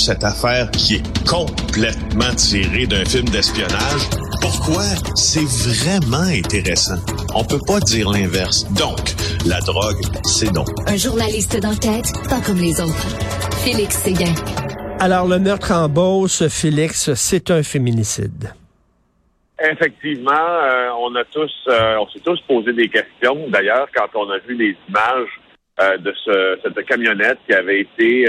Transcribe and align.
cette 0.00 0.24
affaire 0.24 0.70
qui 0.70 0.96
est 0.96 1.28
complètement 1.28 2.34
tirée 2.34 2.86
d'un 2.86 3.04
film 3.04 3.28
d'espionnage. 3.28 4.08
Pourquoi? 4.40 4.82
C'est 5.14 5.44
vraiment 5.44 6.26
intéressant. 6.26 6.98
On 7.34 7.44
peut 7.44 7.60
pas 7.66 7.80
dire 7.80 8.10
l'inverse. 8.10 8.64
Donc, 8.72 8.98
la 9.46 9.60
drogue, 9.60 10.00
c'est 10.24 10.50
non. 10.52 10.64
Un 10.86 10.96
journaliste 10.96 11.60
d'enquête, 11.60 12.10
pas 12.28 12.40
comme 12.40 12.58
les 12.58 12.80
autres. 12.80 13.08
Félix 13.64 13.96
Séguin. 13.96 14.34
Alors, 14.98 15.26
le 15.26 15.38
meurtre 15.38 15.72
en 15.72 15.88
Beauce, 15.88 16.48
Félix, 16.48 17.14
c'est 17.14 17.50
un 17.50 17.62
féminicide. 17.62 18.52
Effectivement, 19.62 20.30
euh, 20.32 20.88
on 20.98 21.14
a 21.16 21.24
tous, 21.24 21.52
euh, 21.68 21.96
on 22.00 22.08
s'est 22.08 22.20
tous 22.20 22.40
posé 22.48 22.72
des 22.72 22.88
questions. 22.88 23.48
D'ailleurs, 23.48 23.88
quand 23.94 24.08
on 24.14 24.30
a 24.30 24.38
vu 24.38 24.54
les 24.56 24.76
images 24.88 25.39
euh, 25.80 25.96
de 25.98 26.12
ce, 26.24 26.58
cette 26.62 26.84
camionnette 26.86 27.38
qui 27.48 27.54
avait 27.54 27.80
été 27.80 28.26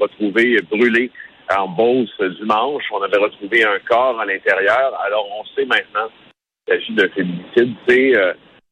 retrouvée 0.00 0.60
brûlée 0.70 1.10
en 1.54 1.68
Beauce 1.68 2.10
dimanche, 2.40 2.84
on 2.92 3.02
avait 3.02 3.18
retrouvé 3.18 3.64
un 3.64 3.78
corps 3.86 4.18
à 4.18 4.24
l'intérieur. 4.24 4.98
Alors, 5.04 5.28
on 5.38 5.44
sait 5.54 5.66
maintenant 5.66 6.08
qu'il 6.66 6.74
s'agit 6.74 6.94
d'un 6.94 7.08
féminicide. 7.08 7.74
C'est 7.86 8.12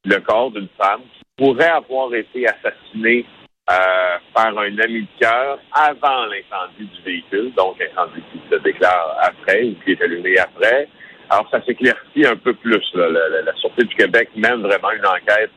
le 0.04 0.18
corps 0.20 0.50
d'une 0.50 0.68
femme 0.80 1.02
qui 1.14 1.22
pourrait 1.36 1.68
avoir 1.68 2.14
été 2.14 2.46
assassinée 2.46 3.26
par 3.66 4.58
un 4.58 4.78
ami 4.78 5.02
de 5.02 5.20
cœur 5.20 5.58
avant 5.72 6.26
l'incendie 6.26 6.88
du 6.94 7.02
véhicule, 7.04 7.52
donc 7.54 7.76
incendie 7.80 8.22
qui 8.32 8.40
se 8.50 8.58
déclare 8.62 9.18
après 9.20 9.64
ou 9.64 9.74
qui 9.84 9.92
est 9.92 10.02
allumé 10.02 10.38
après. 10.38 10.88
Alors, 11.32 11.48
ça 11.50 11.62
s'éclaircit 11.64 12.26
un 12.26 12.36
peu 12.36 12.52
plus. 12.52 12.84
La, 12.94 13.08
la, 13.08 13.54
Sûreté 13.56 13.84
du 13.84 13.94
Québec 13.94 14.28
mène 14.36 14.60
vraiment 14.60 14.90
une 14.90 15.06
enquête 15.06 15.50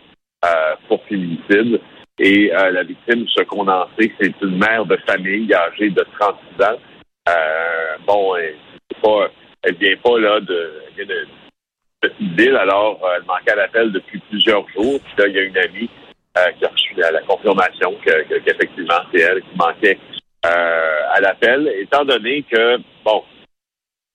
euh, 0.46 0.76
pour 0.88 1.04
féminicide. 1.04 1.82
Et 2.20 2.52
euh, 2.54 2.72
la 2.72 2.84
victime, 2.84 3.28
ce 3.28 3.44
qu'on 3.44 3.68
c'est 4.00 4.42
une 4.42 4.58
mère 4.58 4.86
de 4.86 4.98
famille 5.08 5.54
âgée 5.54 5.90
de 5.90 6.06
36 6.20 6.64
ans. 6.64 6.80
Euh, 7.28 7.98
bon, 8.06 8.36
elle, 8.36 8.56
pas, 9.02 9.30
elle 9.64 9.76
vient 9.76 9.98
pas 9.98 10.20
là 10.20 10.40
de, 10.40 10.72
elle 10.98 11.08
de, 11.08 11.28
petite 12.02 12.40
ville, 12.40 12.56
alors 12.56 13.00
elle 13.16 13.24
manquait 13.24 13.52
à 13.52 13.56
l'appel 13.56 13.92
depuis 13.92 14.20
plusieurs 14.30 14.68
jours. 14.70 15.00
Puis 15.02 15.14
là, 15.18 15.28
il 15.28 15.36
y 15.36 15.40
a 15.40 15.44
une 15.44 15.58
amie 15.58 15.90
qui 16.58 16.66
a 16.66 16.70
reçu 16.70 16.94
la, 16.98 17.22
confirmation 17.22 17.96
qu'effectivement, 18.04 19.02
c'est 19.12 19.22
elle 19.22 19.42
qui 19.42 19.58
manquait 19.58 19.98
à 20.44 21.20
l'appel, 21.22 21.74
étant 21.80 22.06
donné 22.06 22.44
que, 22.44 22.78
bon, 23.04 23.24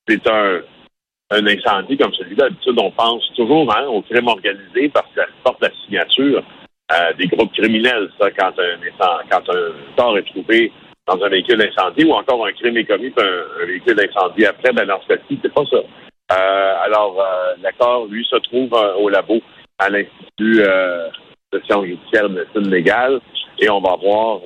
c'est 0.06 0.26
un 0.28 0.60
un 1.30 1.46
incendie 1.46 1.96
comme 1.96 2.12
celui-là, 2.14 2.48
d'habitude, 2.48 2.78
on 2.78 2.90
pense 2.90 3.22
toujours 3.36 3.72
hein, 3.74 3.86
au 3.86 4.02
crime 4.02 4.26
organisé 4.26 4.88
parce 4.88 5.06
que 5.14 5.20
ça 5.20 5.26
porte 5.44 5.62
la 5.62 5.70
signature 5.84 6.42
euh, 6.92 7.12
des 7.18 7.26
groupes 7.26 7.52
criminels, 7.52 8.10
ça, 8.18 8.30
quand 8.30 8.52
un, 8.58 9.20
quand 9.30 9.50
un 9.50 9.72
corps 9.96 10.18
est 10.18 10.28
trouvé 10.30 10.72
dans 11.06 11.22
un 11.22 11.28
véhicule 11.28 11.62
incendie 11.62 12.04
ou 12.04 12.12
encore 12.12 12.46
un 12.46 12.52
crime 12.52 12.76
est 12.76 12.84
commis 12.84 13.10
par 13.10 13.24
un, 13.24 13.66
véhicule 13.66 14.00
incendie 14.00 14.46
après, 14.46 14.72
ben 14.72 14.86
dans 14.86 15.00
ce 15.02 15.14
cas-ci, 15.14 15.38
c'est 15.42 15.52
pas 15.52 15.64
ça. 15.70 15.76
Euh, 15.76 16.74
alors, 16.84 17.16
euh, 17.20 17.54
l'accord, 17.62 18.06
lui, 18.06 18.24
se 18.24 18.36
trouve 18.36 18.72
au 18.98 19.08
labo 19.08 19.40
à 19.78 19.88
l'Institut 19.88 20.62
de 21.52 21.60
sciences 21.64 21.86
judiciaires 21.86 22.28
de 22.28 22.34
médecine 22.34 22.70
légale 22.70 23.20
et 23.58 23.68
on 23.68 23.80
va 23.80 23.96
voir 23.96 24.40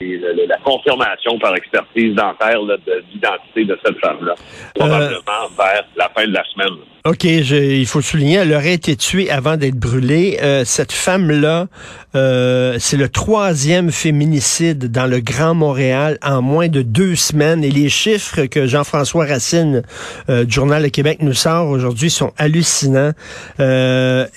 et 0.00 0.18
la 0.18 0.58
confirmation 0.58 1.38
par 1.38 1.54
expertise 1.56 2.14
dentaire 2.14 2.62
de 2.62 2.78
l'identité 3.12 3.64
de 3.64 3.78
cette 3.82 3.98
femme-là, 3.98 4.34
probablement 4.74 5.48
vers 5.56 5.84
la 5.96 6.08
fin 6.10 6.26
de 6.26 6.34
la 6.34 6.44
semaine. 6.44 6.76
OK, 7.06 7.22
il 7.22 7.86
faut 7.86 8.00
souligner, 8.00 8.38
elle 8.38 8.52
aurait 8.52 8.72
été 8.72 8.96
tuée 8.96 9.30
avant 9.30 9.56
d'être 9.56 9.76
brûlée. 9.76 10.40
Euh, 10.42 10.64
cette 10.64 10.90
femme-là, 10.90 11.68
euh, 12.16 12.78
c'est 12.80 12.96
le 12.96 13.08
troisième 13.08 13.92
féminicide 13.92 14.90
dans 14.90 15.06
le 15.06 15.20
Grand 15.20 15.54
Montréal 15.54 16.18
en 16.20 16.42
moins 16.42 16.66
de 16.66 16.82
deux 16.82 17.14
semaines. 17.14 17.62
Et 17.62 17.70
les 17.70 17.88
chiffres 17.88 18.46
que 18.46 18.66
Jean-François 18.66 19.24
Racine 19.24 19.82
euh, 20.28 20.44
du 20.44 20.52
Journal 20.52 20.82
de 20.82 20.88
Québec 20.88 21.18
nous 21.20 21.32
sort 21.32 21.68
aujourd'hui 21.68 22.10
sont 22.10 22.32
hallucinants. 22.38 23.12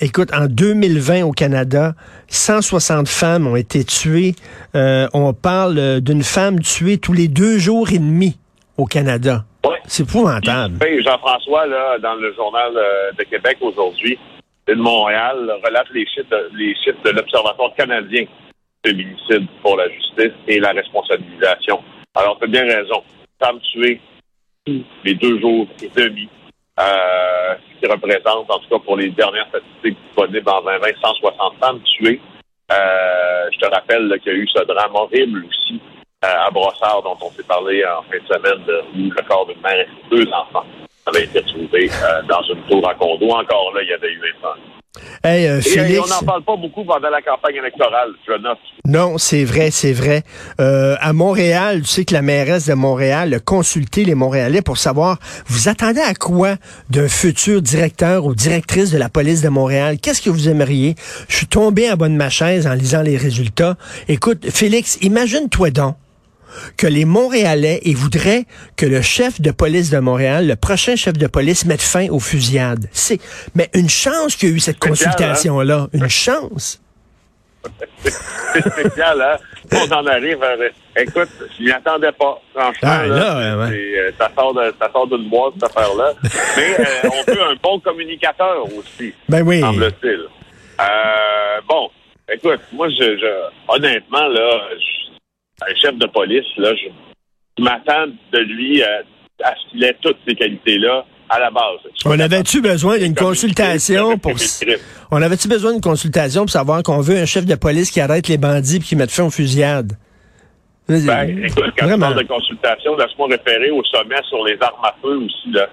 écoute, 0.00 0.30
en 0.32 0.46
2020 0.46 1.24
au 1.24 1.32
Canada, 1.32 1.96
160 2.28 3.08
femmes 3.08 3.48
ont 3.48 3.56
été 3.56 3.82
tuées. 3.82 4.36
on 4.74 5.32
parle 5.32 6.00
d'une 6.00 6.22
femme 6.22 6.60
tuée 6.60 6.98
tous 6.98 7.14
les 7.14 7.26
deux 7.26 7.58
jours 7.58 7.90
et 7.90 7.98
demi 7.98 8.38
au 8.76 8.84
Canada. 8.84 9.44
C'est 9.84 10.04
épouvantable. 10.04 10.78
Jean-François, 11.02 11.66
là, 11.66 11.98
dans 11.98 12.14
le 12.14 12.32
journal 12.34 12.72
euh, 12.76 13.12
de 13.18 13.24
Québec 13.24 13.58
aujourd'hui, 13.60 14.18
de 14.66 14.74
Montréal, 14.74 15.52
relate 15.64 15.88
les 15.92 16.06
chiffres 16.06 16.30
de, 16.30 16.50
les 16.56 16.74
chiffres 16.76 17.02
de 17.04 17.10
l'Observatoire 17.10 17.74
canadien 17.76 18.24
féminicide 18.84 19.46
pour 19.62 19.76
la 19.76 19.88
justice 19.88 20.32
et 20.46 20.60
la 20.60 20.70
responsabilisation. 20.70 21.82
Alors, 22.14 22.38
tu 22.38 22.44
as 22.44 22.48
bien 22.48 22.64
raison. 22.64 23.02
Femmes 23.42 23.60
tuées 23.72 24.00
les 25.04 25.14
deux 25.14 25.40
jours 25.40 25.66
et 25.82 25.88
demi, 25.88 26.28
euh, 26.78 27.54
ce 27.74 27.80
qui 27.80 27.92
représente, 27.92 28.50
en 28.50 28.58
tout 28.58 28.68
cas 28.70 28.78
pour 28.84 28.96
les 28.96 29.10
dernières 29.10 29.48
statistiques 29.48 29.98
disponibles 30.06 30.48
en 30.48 30.62
2020, 30.62 30.88
160 31.02 31.54
femmes 31.60 31.80
tuées. 31.80 32.20
Euh, 32.70 33.48
je 33.52 33.58
te 33.58 33.66
rappelle 33.66 34.20
qu'il 34.22 34.32
y 34.32 34.36
a 34.36 34.38
eu 34.38 34.48
ce 34.48 34.64
drame 34.64 34.94
horrible 34.94 35.44
aussi 35.48 35.80
à 36.22 36.50
Brossard, 36.50 37.02
dont 37.02 37.16
on 37.22 37.30
s'est 37.30 37.42
parlé 37.44 37.82
en 37.84 38.02
fin 38.02 38.18
de 38.18 38.26
semaine, 38.26 38.62
où 38.94 39.10
le 39.10 39.28
corps 39.28 39.46
d'une 39.46 39.60
mère 39.62 39.80
et 39.80 40.14
deux 40.14 40.28
enfants 40.32 40.66
avaient 41.06 41.24
été 41.24 41.42
trouvés 41.42 41.90
euh, 41.90 42.22
dans 42.28 42.42
une 42.42 42.62
tour 42.68 42.86
à 42.88 42.94
condo. 42.94 43.26
Encore 43.26 43.72
là, 43.74 43.80
il 43.82 43.88
y 43.88 43.92
avait 43.92 44.12
eu 44.12 44.20
un 44.44 44.48
Hey, 45.22 45.46
euh, 45.46 45.60
Félix... 45.60 46.00
on 46.02 46.08
n'en 46.08 46.26
parle 46.26 46.42
pas 46.42 46.56
beaucoup 46.56 46.84
pendant 46.84 47.08
la 47.08 47.22
campagne 47.22 47.56
électorale, 47.56 48.10
je 48.26 48.32
note. 48.32 48.58
Non, 48.86 49.18
c'est 49.18 49.44
vrai, 49.44 49.70
c'est 49.70 49.92
vrai. 49.92 50.24
Euh, 50.60 50.96
à 51.00 51.12
Montréal, 51.12 51.82
tu 51.82 51.86
sais 51.86 52.04
que 52.04 52.12
la 52.12 52.22
mairesse 52.22 52.66
de 52.66 52.74
Montréal 52.74 53.32
a 53.32 53.38
consulté 53.38 54.04
les 54.04 54.14
Montréalais 54.14 54.62
pour 54.62 54.78
savoir, 54.78 55.18
vous 55.46 55.68
attendez 55.68 56.00
à 56.00 56.14
quoi 56.14 56.56
d'un 56.90 57.08
futur 57.08 57.62
directeur 57.62 58.24
ou 58.24 58.34
directrice 58.34 58.90
de 58.90 58.98
la 58.98 59.08
police 59.08 59.42
de 59.42 59.48
Montréal? 59.48 59.98
Qu'est-ce 60.02 60.22
que 60.22 60.30
vous 60.30 60.48
aimeriez? 60.48 60.96
Je 61.28 61.36
suis 61.36 61.46
tombé 61.46 61.90
en 61.90 61.96
bas 61.96 62.08
de 62.08 62.14
ma 62.14 62.30
chaise 62.30 62.66
en 62.66 62.74
lisant 62.74 63.02
les 63.02 63.16
résultats. 63.16 63.76
Écoute, 64.08 64.50
Félix, 64.50 64.98
imagine-toi 65.02 65.70
donc 65.70 65.96
que 66.76 66.86
les 66.86 67.04
Montréalais 67.04 67.80
ils 67.84 67.96
voudraient 67.96 68.44
que 68.76 68.86
le 68.86 69.02
chef 69.02 69.40
de 69.40 69.50
police 69.50 69.90
de 69.90 69.98
Montréal, 69.98 70.46
le 70.46 70.56
prochain 70.56 70.96
chef 70.96 71.14
de 71.14 71.26
police, 71.26 71.64
mette 71.64 71.82
fin 71.82 72.08
aux 72.08 72.20
fusillades. 72.20 72.86
C'est 72.92 73.20
mais 73.54 73.70
une 73.74 73.88
chance 73.88 74.36
qu'il 74.36 74.50
y 74.50 74.52
a 74.52 74.56
eu 74.56 74.60
cette 74.60 74.76
hein? 74.76 74.88
consultation-là. 74.88 75.88
Une 75.92 76.08
chance. 76.08 76.80
C'est 78.52 78.68
spécial, 78.68 79.20
hein? 79.20 79.36
On 79.72 79.92
en 79.92 80.06
arrive 80.06 80.42
à... 80.42 80.54
Écoute, 81.00 81.28
je 81.58 81.64
m'y 81.64 81.70
attendais 81.70 82.10
pas, 82.12 82.40
franchement. 82.52 82.88
Ah, 82.90 83.06
là, 83.06 83.38
euh, 83.70 84.10
ça 84.18 84.30
sort 84.34 85.06
d'une 85.06 85.28
boîte, 85.28 85.54
cette 85.54 85.64
affaire-là. 85.64 86.12
Mais 86.56 86.80
euh, 86.80 87.10
on 87.12 87.32
veut 87.32 87.42
un 87.42 87.54
bon 87.62 87.78
communicateur 87.78 88.64
aussi, 88.76 89.14
ben 89.28 89.42
oui. 89.42 89.60
semble-t-il. 89.60 90.20
Euh, 90.80 91.60
bon, 91.68 91.90
écoute, 92.32 92.60
moi, 92.72 92.88
je, 92.88 93.18
je 93.18 93.72
honnêtement, 93.72 94.26
là, 94.26 94.60
un 95.68 95.74
chef 95.74 95.96
de 95.96 96.06
police, 96.06 96.46
là, 96.56 96.72
je, 96.74 97.62
m'attends 97.62 98.06
de 98.32 98.38
lui 98.38 98.82
à, 98.82 99.02
ce 99.42 99.70
qu'il 99.70 99.84
ait 99.84 99.96
toutes 100.00 100.18
ces 100.26 100.34
qualités-là 100.34 101.04
à 101.28 101.38
la 101.38 101.50
base. 101.50 101.78
On 102.04 102.18
avait-tu 102.18 102.60
besoin 102.60 102.98
d'une 102.98 103.14
consultation 103.14 104.18
pour... 104.18 104.32
On 105.10 105.22
avait-tu 105.22 105.48
besoin 105.48 105.72
d'une 105.72 105.80
consultation 105.80 106.42
pour 106.42 106.50
savoir 106.50 106.82
qu'on 106.82 107.00
veut 107.00 107.16
un 107.16 107.26
chef 107.26 107.44
de 107.46 107.54
police 107.54 107.90
qui 107.90 108.00
arrête 108.00 108.28
les 108.28 108.38
bandits 108.38 108.76
et 108.76 108.80
qui 108.80 108.96
mette 108.96 109.10
fin 109.10 109.24
aux 109.24 109.30
fusillades? 109.30 109.92
Ben, 110.88 111.44
écoute, 111.44 111.72
quand 111.78 111.86
Vraiment. 111.86 112.08
je 112.08 112.14
parle 112.14 112.22
de 112.24 112.28
consultation, 112.28 112.96
laisse-moi 112.96 113.28
référer 113.28 113.70
au 113.70 113.84
sommet 113.84 114.20
sur 114.28 114.44
les 114.44 114.58
armes 114.60 114.84
à 114.84 114.94
feu 115.00 115.18
aussi, 115.18 115.52
là. 115.52 115.68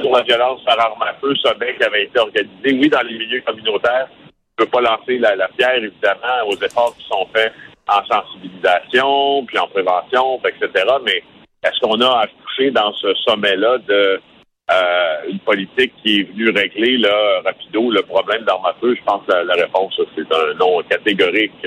Sur 0.00 0.12
la 0.12 0.22
violence 0.22 0.64
par 0.64 0.80
armes 0.80 1.02
à 1.02 1.12
feu, 1.20 1.34
sommet 1.42 1.74
qui 1.76 1.82
avait 1.82 2.04
été 2.04 2.20
organisé, 2.20 2.48
oui, 2.64 2.88
dans 2.88 3.02
les 3.02 3.18
milieux 3.18 3.42
communautaires. 3.44 4.08
Je 4.56 4.64
ne 4.64 4.66
peux 4.66 4.70
pas 4.70 4.80
lancer 4.80 5.18
la, 5.18 5.34
la 5.34 5.48
pierre, 5.48 5.76
évidemment, 5.76 6.46
aux 6.46 6.56
efforts 6.56 6.94
qui 6.96 7.04
sont 7.08 7.26
faits 7.34 7.52
en 7.88 8.04
sensibilisation, 8.06 9.44
puis 9.46 9.58
en 9.58 9.66
prévention, 9.68 10.40
etc. 10.44 10.84
Mais 11.04 11.22
est-ce 11.64 11.80
qu'on 11.80 12.00
a 12.00 12.20
accouché 12.20 12.70
dans 12.70 12.92
ce 12.92 13.14
sommet-là 13.26 13.78
de 13.78 14.20
euh, 14.70 15.30
une 15.30 15.38
politique 15.40 15.92
qui 16.02 16.20
est 16.20 16.22
venue 16.24 16.50
régler 16.50 16.98
là, 16.98 17.40
rapido 17.44 17.90
le 17.90 18.02
problème 18.02 18.44
d'armes 18.44 18.66
à 18.66 18.74
feu? 18.80 18.94
Je 18.94 19.04
pense 19.04 19.22
que 19.26 19.32
la, 19.32 19.54
réponse, 19.54 19.98
c'est 20.14 20.34
un 20.34 20.54
non 20.54 20.82
catégorique. 20.88 21.66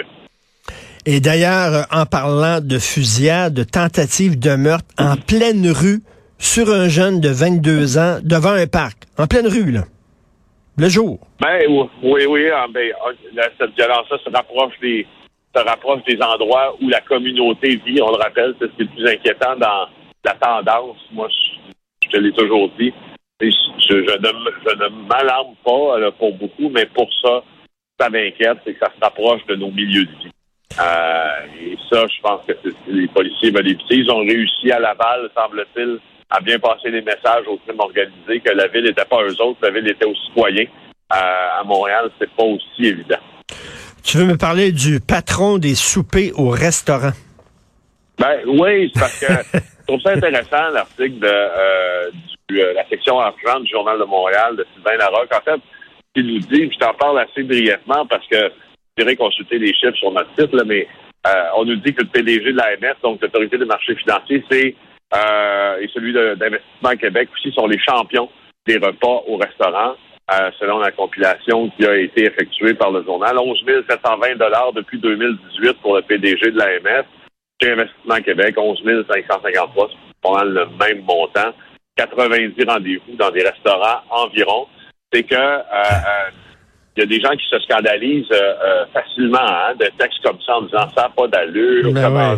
Et 1.08 1.20
d'ailleurs, 1.20 1.88
en 1.92 2.06
parlant 2.06 2.62
de 2.62 2.78
fusillade, 2.78 3.56
de 3.56 3.64
tentative 3.64 4.38
de 4.38 4.56
meurtre 4.56 4.86
en 5.00 5.16
pleine 5.16 5.68
rue, 5.72 6.02
sur 6.38 6.72
un 6.72 6.90
jeune 6.90 7.20
de 7.20 7.30
22 7.30 7.98
ans, 7.98 8.18
devant 8.24 8.52
un 8.52 8.66
parc, 8.66 9.04
en 9.18 9.28
pleine 9.28 9.48
rue, 9.48 9.72
là, 9.72 9.82
le 10.78 10.90
jour. 10.90 11.20
Ben, 11.40 11.62
oui, 12.02 12.26
oui, 12.28 12.50
ah, 12.52 12.66
ben, 12.74 12.92
ah, 13.06 13.10
cette 13.60 13.76
violence-là 13.76 14.18
se 14.24 14.30
rapproche 14.32 14.74
des, 14.82 15.06
se 15.56 15.64
rapproche 15.64 16.04
des 16.04 16.22
endroits 16.22 16.76
où 16.82 16.90
la 16.90 17.02
communauté 17.02 17.76
vit. 17.86 18.02
On 18.02 18.12
le 18.12 18.18
rappelle, 18.18 18.56
c'est 18.60 18.68
ce 18.68 18.76
qui 18.76 18.82
est 18.82 18.86
le 18.86 18.92
plus 18.92 19.08
inquiétant 19.08 19.56
dans 19.58 19.88
la 20.24 20.34
tendance. 20.34 20.98
Moi, 21.12 21.28
je, 22.04 22.10
te 22.10 22.18
l'ai 22.18 22.32
toujours 22.32 22.70
dit. 22.80 22.94
Je, 23.42 23.96
ne, 23.96 25.08
m'alarme 25.08 25.56
pas 25.64 26.12
pour 26.18 26.34
beaucoup, 26.36 26.70
mais 26.70 26.86
pour 26.86 27.10
ça, 27.22 27.44
ça 28.00 28.10
m'inquiète, 28.10 28.60
c'est 28.64 28.74
que 28.74 28.80
ça 28.80 28.92
se 28.96 29.04
rapproche 29.04 29.46
de 29.48 29.56
nos 29.56 29.72
milieux 29.72 30.06
de 30.06 30.12
vie. 30.12 30.32
et 31.60 31.78
ça, 31.90 32.06
je 32.08 32.22
pense 32.22 32.46
que 32.46 32.54
les 32.88 33.08
policiers 33.08 33.52
veulent 33.52 33.68
éviter. 33.68 33.96
Ils 33.96 34.12
ont 34.12 34.20
réussi 34.20 34.72
à 34.72 34.80
Laval, 34.80 35.30
semble-t-il, 35.36 36.00
à 36.30 36.40
bien 36.40 36.60
passer 36.60 36.92
les 36.92 37.02
messages 37.02 37.48
aux 37.48 37.58
crimes 37.58 37.80
organisés 37.80 38.40
que 38.40 38.52
la 38.52 38.68
ville 38.68 38.86
n'était 38.86 39.06
pas 39.06 39.24
eux 39.24 39.42
autres, 39.42 39.60
la 39.62 39.72
ville 39.72 39.88
était 39.88 40.06
aux 40.06 40.16
citoyens. 40.16 40.68
à 41.10 41.64
Montréal, 41.66 42.10
c'est 42.20 42.32
pas 42.32 42.44
aussi 42.44 42.86
évident. 42.86 43.20
Tu 44.04 44.18
veux 44.18 44.26
me 44.26 44.38
parler 44.38 44.72
du 44.72 45.00
patron 45.00 45.58
des 45.58 45.76
soupers 45.76 46.32
au 46.36 46.50
restaurant? 46.50 47.12
Ben 48.18 48.40
oui, 48.48 48.92
c'est 48.94 49.00
parce 49.00 49.20
que 49.20 49.26
je 49.54 49.86
trouve 49.88 50.02
ça 50.02 50.12
intéressant 50.12 50.70
l'article 50.74 51.20
de 51.20 51.28
euh, 51.28 52.12
euh, 52.52 52.74
la 52.74 52.88
section 52.90 53.20
argent 53.20 53.60
du 53.60 53.70
Journal 53.72 54.00
de 54.00 54.04
Montréal 54.06 54.56
de 54.56 54.66
Sylvain 54.74 54.98
Larocque. 54.98 55.34
En 55.34 55.42
fait, 55.42 55.62
il 56.16 56.26
nous 56.26 56.40
dit, 56.40 56.70
je 56.72 56.78
t'en 56.80 56.94
parle 56.94 57.20
assez 57.20 57.44
brièvement 57.44 58.06
parce 58.08 58.26
que 58.28 58.52
je 58.98 59.04
dirais 59.04 59.16
consulter 59.16 59.60
les 59.60 59.74
chiffres 59.74 59.98
sur 59.98 60.12
notre 60.12 60.30
site, 60.38 60.54
là, 60.54 60.64
mais 60.66 60.88
euh, 61.28 61.44
on 61.58 61.66
nous 61.66 61.76
dit 61.78 61.94
que 61.94 62.02
le 62.02 62.10
PDG 62.10 62.52
de 62.52 62.58
l'AMF, 62.58 63.02
donc 63.04 63.22
l'Autorité 63.22 63.58
des 63.58 63.66
marchés 63.66 63.96
financiers, 63.96 64.44
c'est 64.50 64.76
et 65.14 65.90
celui 65.94 66.14
d'Investissement 66.14 66.96
Québec 66.98 67.28
aussi 67.34 67.52
sont 67.52 67.68
les 67.68 67.80
champions 67.80 68.30
des 68.66 68.78
repas 68.78 69.24
au 69.28 69.36
restaurant. 69.36 69.96
Selon 70.60 70.80
la 70.80 70.92
compilation 70.92 71.70
qui 71.72 71.86
a 71.86 71.96
été 71.98 72.26
effectuée 72.26 72.74
par 72.74 72.92
le 72.92 73.04
journal. 73.04 73.38
11 73.38 73.64
720 73.90 74.36
dollars 74.38 74.72
depuis 74.74 75.00
2018 75.00 75.74
pour 75.82 75.96
le 75.96 76.02
PDG 76.04 76.52
de 76.52 76.58
l'AMF. 76.58 77.06
Chez 77.62 77.72
Investissement 77.72 78.22
Québec, 78.24 78.56
11 78.58 78.82
553, 79.10 79.90
c'est 79.92 80.22
pas 80.22 80.38
mal 80.38 80.50
le 80.54 80.66
même 80.80 81.04
montant. 81.04 81.54
90 81.98 82.54
rendez-vous 82.68 83.16
dans 83.18 83.32
des 83.32 83.44
restaurants 83.44 84.02
environ. 84.10 84.68
C'est 85.14 85.24
que 85.24 85.36
euh, 85.36 85.60
euh, 85.62 86.30
il 86.96 87.02
y 87.02 87.04
a 87.04 87.06
des 87.06 87.20
gens 87.22 87.32
qui 87.32 87.48
se 87.50 87.60
scandalisent 87.60 88.32
euh, 88.32 88.86
facilement 88.94 89.40
hein, 89.40 89.76
de 89.80 89.86
textes 89.98 90.22
comme 90.24 90.40
ça 90.46 90.58
en 90.58 90.62
disant 90.64 90.90
ça 90.96 91.04
n'a 91.04 91.10
pas 91.10 91.28
d'allure. 91.28 91.94
Ben 91.94 92.38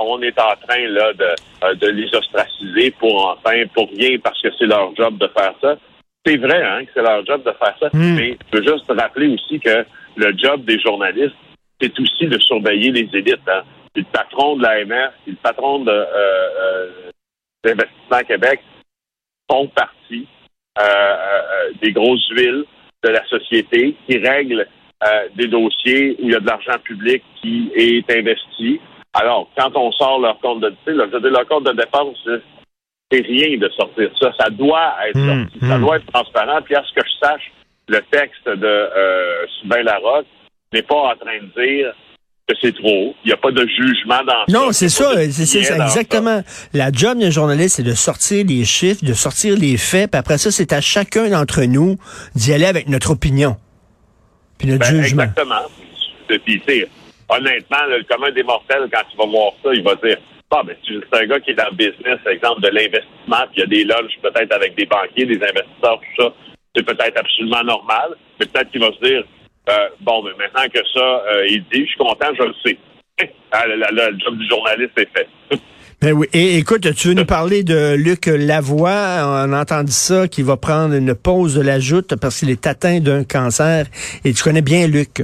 on 0.00 0.20
est 0.22 0.38
en 0.38 0.54
train 0.66 0.88
là 0.88 1.12
de, 1.12 1.74
de 1.76 1.86
les 1.88 2.12
ostraciser 2.14 2.90
pour 2.92 3.36
enfin 3.38 3.62
pour 3.72 3.88
rien 3.90 4.18
parce 4.18 4.40
que 4.42 4.48
c'est 4.58 4.66
leur 4.66 4.94
job 4.96 5.18
de 5.18 5.28
faire 5.28 5.54
ça. 5.60 5.76
C'est 6.24 6.36
vrai 6.36 6.62
hein, 6.62 6.84
que 6.84 6.90
c'est 6.94 7.02
leur 7.02 7.24
job 7.26 7.42
de 7.42 7.52
faire 7.52 7.76
ça, 7.80 7.88
hmm. 7.92 8.14
mais 8.14 8.38
je 8.52 8.58
veux 8.58 8.64
juste 8.64 8.84
rappeler 8.88 9.28
aussi 9.28 9.58
que 9.58 9.84
le 10.16 10.36
job 10.36 10.64
des 10.64 10.78
journalistes, 10.78 11.34
c'est 11.80 11.98
aussi 11.98 12.26
de 12.26 12.38
surveiller 12.38 12.92
les 12.92 13.08
élites. 13.12 13.48
Hein 13.48 13.62
le 13.94 14.04
patron 14.04 14.56
de 14.56 14.62
l'AMF, 14.62 15.12
le 15.26 15.34
patron 15.42 15.80
de 15.80 15.90
euh, 15.90 16.88
euh, 17.66 18.22
Québec 18.26 18.60
font 19.50 19.68
partie 19.68 20.26
euh, 20.78 20.82
euh, 20.82 21.70
des 21.82 21.92
grosses 21.92 22.30
villes 22.32 22.64
de 23.02 23.08
la 23.08 23.24
société 23.26 23.96
qui 24.06 24.18
règlent 24.18 24.66
des 25.34 25.48
dossiers 25.48 26.16
où 26.20 26.26
il 26.26 26.30
y 26.30 26.34
a 26.36 26.38
de 26.38 26.46
l'argent 26.46 26.78
public 26.84 27.24
qui 27.40 27.72
est 27.74 28.08
investi. 28.08 28.80
Alors, 29.14 29.50
quand 29.58 29.74
on 29.74 29.90
sort 29.90 30.20
leur 30.20 30.38
compte 30.38 30.60
de 30.60 30.72
leur, 30.86 31.08
leur 31.08 31.48
compte 31.48 31.64
de 31.64 31.72
dépense, 31.72 32.24
c'est 33.12 33.20
rien 33.20 33.58
de 33.58 33.68
sortir 33.76 34.08
ça. 34.18 34.32
Ça 34.40 34.50
doit 34.50 34.94
être 35.08 35.18
mmh, 35.18 35.26
sorti. 35.26 35.58
Ça 35.60 35.78
mmh. 35.78 35.80
doit 35.80 35.96
être 35.96 36.12
transparent. 36.12 36.62
Puis 36.64 36.74
à 36.74 36.82
ce 36.82 37.00
que 37.00 37.06
je 37.06 37.26
sache, 37.26 37.52
le 37.88 38.00
texte 38.10 38.46
de 38.46 38.66
euh, 38.66 39.46
Sylvain 39.60 39.82
Larocque 39.82 40.26
n'est 40.72 40.82
pas 40.82 40.94
en 40.94 41.16
train 41.16 41.38
de 41.40 41.62
dire 41.62 41.92
que 42.48 42.54
c'est 42.60 42.74
trop. 42.74 43.14
Il 43.24 43.28
n'y 43.28 43.32
a 43.32 43.36
pas 43.36 43.50
de 43.50 43.66
jugement 43.66 44.20
dans 44.24 44.44
Non, 44.48 44.72
c'est 44.72 44.88
ça. 44.88 45.12
C'est 45.30 45.58
exactement. 45.58 46.42
La 46.72 46.90
job 46.90 47.18
d'un 47.18 47.30
journaliste, 47.30 47.76
c'est 47.76 47.82
de 47.82 47.94
sortir 47.94 48.44
les 48.46 48.64
chiffres, 48.64 49.04
de 49.04 49.12
sortir 49.12 49.56
les 49.56 49.76
faits, 49.76 50.10
puis 50.10 50.18
après 50.18 50.38
ça, 50.38 50.50
c'est 50.50 50.72
à 50.72 50.80
chacun 50.80 51.28
d'entre 51.28 51.62
nous 51.62 51.98
d'y 52.34 52.52
aller 52.52 52.66
avec 52.66 52.88
notre 52.88 53.10
opinion. 53.10 53.56
Puis 54.58 54.68
notre 54.68 54.80
ben, 54.90 55.02
jugement. 55.02 55.22
Exactement. 55.24 55.62
Puis, 56.44 56.86
honnêtement, 57.28 57.84
le 57.88 58.02
commun 58.04 58.30
des 58.32 58.42
mortels, 58.42 58.88
quand 58.92 59.02
tu 59.10 59.16
vas 59.18 59.26
voir 59.26 59.52
ça, 59.62 59.70
il 59.74 59.82
va 59.82 59.94
dire 59.96 60.16
ah, 60.52 60.62
ben, 60.64 60.76
c'est 60.86 61.22
un 61.22 61.26
gars 61.26 61.40
qui 61.40 61.50
est 61.50 61.54
dans 61.54 61.70
le 61.70 61.76
business, 61.76 62.18
exemple, 62.26 62.60
de 62.60 62.68
l'investissement, 62.68 63.46
puis 63.52 63.56
il 63.56 63.60
y 63.60 63.62
a 63.62 63.66
des 63.66 63.84
lunchs 63.84 64.18
peut-être 64.22 64.52
avec 64.54 64.74
des 64.76 64.86
banquiers, 64.86 65.26
des 65.26 65.36
investisseurs, 65.36 66.00
tout 66.00 66.22
ça. 66.22 66.34
C'est 66.74 66.84
peut-être 66.84 67.18
absolument 67.18 67.64
normal, 67.64 68.16
mais 68.38 68.46
peut-être 68.46 68.70
qu'il 68.70 68.80
va 68.80 68.92
se 68.92 69.04
dire 69.04 69.24
euh, 69.68 69.88
bon, 70.00 70.22
mais 70.24 70.30
maintenant 70.38 70.68
que 70.72 70.80
ça, 70.92 71.00
euh, 71.00 71.46
il 71.48 71.62
dit, 71.72 71.82
je 71.82 71.86
suis 71.86 71.98
content, 71.98 72.26
je 72.36 72.42
le 72.42 72.54
sais. 72.64 72.78
Ah, 73.52 73.64
le, 73.66 74.18
job 74.18 74.36
du 74.36 74.48
journaliste 74.48 74.92
est 74.96 75.08
fait. 75.16 75.28
Ben 76.00 76.14
oui. 76.14 76.26
Et 76.32 76.58
écoute, 76.58 76.92
tu 76.96 77.08
veux 77.08 77.14
nous 77.14 77.24
parler 77.24 77.62
de 77.62 77.94
Luc 77.94 78.26
Lavoie? 78.26 79.22
On 79.46 79.52
a 79.52 79.60
entendu 79.60 79.92
ça, 79.92 80.26
qu'il 80.26 80.44
va 80.44 80.56
prendre 80.56 80.94
une 80.96 81.14
pause 81.14 81.54
de 81.54 81.62
la 81.62 81.78
joute 81.78 82.16
parce 82.20 82.40
qu'il 82.40 82.50
est 82.50 82.66
atteint 82.66 82.98
d'un 82.98 83.22
cancer. 83.22 83.86
Et 84.24 84.32
tu 84.32 84.42
connais 84.42 84.62
bien 84.62 84.88
Luc? 84.88 85.22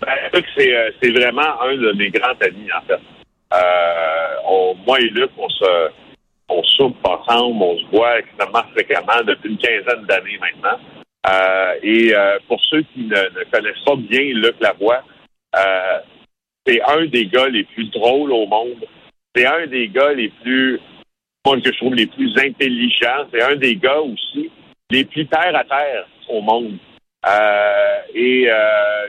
Ben, 0.00 0.14
Luc, 0.32 0.46
c'est, 0.56 0.72
euh, 0.72 0.90
c'est 1.02 1.10
vraiment 1.10 1.60
un 1.62 1.74
de 1.76 1.92
mes 1.98 2.10
grands 2.10 2.28
amis, 2.40 2.68
en 2.72 2.86
fait. 2.86 3.00
Moi 4.86 5.00
et 5.00 5.08
Luc, 5.10 5.30
on 5.36 5.48
se, 5.48 5.90
on 6.48 6.62
soupe 6.62 6.96
ensemble, 7.04 7.62
on 7.62 7.78
se 7.78 7.84
voit 7.86 8.18
extrêmement 8.18 8.64
fréquemment 8.72 9.22
depuis 9.26 9.50
une 9.50 9.58
quinzaine 9.58 10.04
d'années 10.06 10.38
maintenant. 10.40 10.78
Euh, 11.28 11.74
et 11.82 12.14
euh, 12.14 12.38
pour 12.46 12.60
ceux 12.64 12.82
qui 12.94 13.04
ne, 13.04 13.44
connaissent 13.52 13.84
pas 13.84 13.96
bien 13.96 14.20
Luc 14.34 14.54
Lavoie, 14.60 15.02
euh, 15.56 15.98
c'est 16.66 16.80
un 16.82 17.06
des 17.06 17.26
gars 17.26 17.48
les 17.48 17.64
plus 17.64 17.90
drôles 17.90 18.32
au 18.32 18.46
monde. 18.46 18.84
C'est 19.34 19.46
un 19.46 19.66
des 19.66 19.88
gars 19.88 20.12
les 20.12 20.30
plus, 20.42 20.80
que 21.44 21.60
je 21.64 21.76
trouve 21.78 21.94
les 21.94 22.06
plus 22.06 22.32
intelligents. 22.38 23.26
C'est 23.32 23.42
un 23.42 23.56
des 23.56 23.76
gars 23.76 24.00
aussi 24.00 24.50
les 24.90 25.04
plus 25.04 25.26
terre 25.26 25.54
à 25.54 25.64
terre 25.64 26.06
au 26.28 26.40
monde. 26.40 26.78
Et 28.14 28.48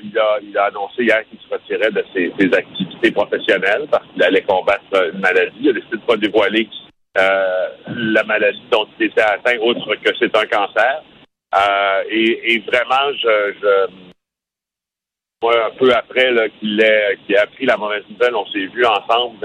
il, 0.04 0.18
a, 0.20 0.40
il 0.42 0.58
a 0.58 0.66
annoncé 0.66 1.04
hier 1.04 1.24
qu'il 1.30 1.40
se 1.40 1.54
retirait 1.54 1.92
de 1.92 2.04
ses, 2.14 2.58
activités 2.58 3.12
professionnelles 3.12 3.88
parce 3.92 4.06
qu'il 4.12 4.24
allait 4.24 4.42
combattre 4.42 5.12
une 5.14 5.20
maladie. 5.20 5.58
Il 5.62 5.70
a 5.70 5.74
décidé 5.74 5.98
de 5.98 6.02
pas 6.02 6.18
dévoiler 6.18 6.68
la 7.16 8.24
maladie 8.24 8.64
dont 8.72 8.88
il 9.00 9.08
était 9.08 9.22
atteint, 9.22 9.58
autre 9.60 9.96
que 9.96 10.12
c'est 10.20 10.36
un 10.36 10.46
cancer. 10.46 11.04
Euh, 11.56 12.04
et, 12.10 12.60
vraiment, 12.60 13.12
je, 13.14 13.88
moi, 15.42 15.68
un 15.68 15.78
peu 15.78 15.94
après 15.94 16.32
qu'il 16.60 16.80
ait, 16.82 17.38
appris 17.38 17.66
la 17.66 17.78
mauvaise 17.78 18.04
nouvelle, 18.10 18.36
on 18.36 18.46
s'est 18.48 18.68
vus 18.68 18.86
ensemble 18.86 19.38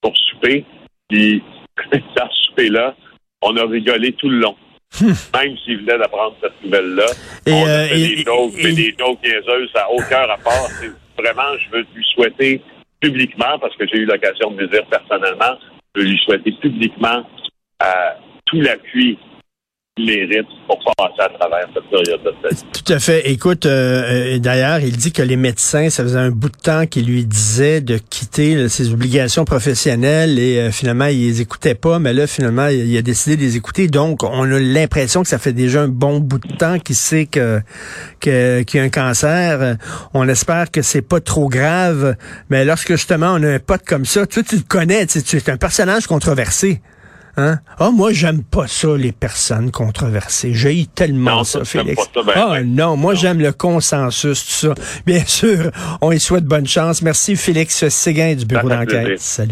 pour 0.00 0.16
souper. 0.16 0.64
Puis, 1.08 1.42
dans 2.16 2.30
ce 2.30 2.42
souper-là, 2.48 2.94
on 3.42 3.56
a 3.56 3.66
rigolé 3.66 4.12
tout 4.12 4.28
le 4.28 4.38
long. 4.38 4.56
Même 5.00 5.56
s'il 5.64 5.78
venait 5.78 5.98
d'apprendre 5.98 6.36
cette 6.42 6.62
nouvelle-là. 6.64 7.06
Et, 7.46 7.52
on 7.52 7.64
a 7.64 7.68
euh, 7.68 7.88
fait 7.88 7.96
des 7.96 8.22
jokes, 8.22 8.52
mais 8.56 8.72
des 8.72 8.94
jokes 8.98 9.18
niaiseuses, 9.22 9.70
ça 9.74 9.80
n'a 9.80 9.90
aucun 9.90 10.26
rapport. 10.26 10.68
Vraiment, 11.18 11.56
je 11.58 11.76
veux 11.76 11.86
lui 11.94 12.04
souhaiter 12.14 12.62
publiquement, 13.00 13.58
parce 13.58 13.74
que 13.76 13.86
j'ai 13.86 13.98
eu 13.98 14.04
l'occasion 14.04 14.50
de 14.52 14.60
le 14.60 14.68
dire 14.68 14.84
personnellement, 14.86 15.58
je 15.94 16.00
veux 16.00 16.06
lui 16.08 16.18
souhaiter 16.24 16.52
publiquement 16.60 17.26
euh, 17.82 17.86
tout 18.46 18.60
l'appui 18.60 19.18
Tout 22.72 22.92
à 22.94 22.98
fait. 22.98 23.30
Écoute, 23.30 23.66
euh, 23.66 24.38
d'ailleurs, 24.38 24.78
il 24.78 24.96
dit 24.96 25.12
que 25.12 25.20
les 25.20 25.36
médecins, 25.36 25.90
ça 25.90 26.02
faisait 26.02 26.18
un 26.18 26.30
bout 26.30 26.48
de 26.48 26.56
temps 26.56 26.86
qu'ils 26.86 27.04
lui 27.04 27.26
disaient 27.26 27.82
de 27.82 27.98
quitter 27.98 28.70
ses 28.70 28.90
obligations 28.90 29.44
professionnelles 29.44 30.38
et 30.38 30.60
euh, 30.60 30.70
finalement, 30.70 31.04
ils 31.04 31.20
les 31.20 31.42
écoutaient 31.42 31.74
pas, 31.74 31.98
mais 31.98 32.14
là, 32.14 32.26
finalement, 32.26 32.68
il, 32.68 32.96
a 32.96 33.02
décidé 33.02 33.36
de 33.36 33.42
les 33.42 33.58
écouter. 33.58 33.86
Donc, 33.86 34.22
on 34.22 34.50
a 34.50 34.58
l'impression 34.58 35.22
que 35.22 35.28
ça 35.28 35.38
fait 35.38 35.52
déjà 35.52 35.82
un 35.82 35.88
bon 35.88 36.20
bout 36.20 36.38
de 36.38 36.56
temps 36.56 36.78
qu'il 36.78 36.96
sait 36.96 37.26
que, 37.26 37.60
qu'il 38.18 38.32
y 38.32 38.78
a 38.78 38.82
un 38.82 38.88
cancer. 38.88 39.76
On 40.14 40.26
espère 40.26 40.70
que 40.70 40.80
c'est 40.80 41.02
pas 41.02 41.20
trop 41.20 41.50
grave, 41.50 42.16
mais 42.48 42.64
lorsque 42.64 42.92
justement 42.92 43.34
on 43.34 43.42
a 43.42 43.50
un 43.50 43.58
pote 43.58 43.82
comme 43.86 44.06
ça, 44.06 44.26
toi, 44.26 44.42
tu 44.42 44.56
le 44.56 44.62
connais, 44.66 45.04
tu 45.04 45.36
es 45.36 45.50
un 45.50 45.58
personnage 45.58 46.06
controversé. 46.06 46.80
Hein? 47.36 47.60
Ah, 47.78 47.90
moi, 47.90 48.12
j'aime 48.12 48.42
pas 48.42 48.66
ça, 48.68 48.94
les 48.96 49.12
personnes 49.12 49.70
controversées. 49.70 50.52
J'ai 50.52 50.86
tellement 50.94 51.44
ça, 51.44 51.64
Félix. 51.64 52.02
Ben, 52.14 52.22
ah, 52.34 52.48
ben. 52.50 52.74
non, 52.74 52.96
moi, 52.96 53.14
j'aime 53.14 53.40
le 53.40 53.52
consensus, 53.52 54.44
tout 54.44 54.68
ça. 54.68 54.74
Bien 55.06 55.22
sûr, 55.26 55.70
on 56.00 56.12
y 56.12 56.20
souhaite 56.20 56.44
bonne 56.44 56.66
chance. 56.66 57.00
Merci, 57.02 57.36
Félix 57.36 57.88
Séguin 57.88 58.34
du 58.34 58.44
Bureau 58.44 58.68
d'enquête. 58.68 59.18
Salut. 59.18 59.50